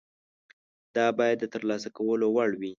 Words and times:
دا 0.95 1.07
باید 1.17 1.37
د 1.41 1.45
ترلاسه 1.53 1.89
کولو 1.97 2.25
وړ 2.35 2.49
وي. 2.59 2.69